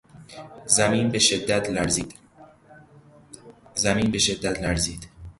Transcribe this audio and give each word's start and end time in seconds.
زمین 0.65 1.09
به 1.11 1.19
شدت 1.19 1.69
لرزید. 4.59 5.07